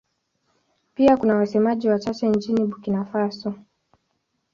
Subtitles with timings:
[0.95, 3.53] Pia kuna wasemaji wachache nchini Burkina Faso.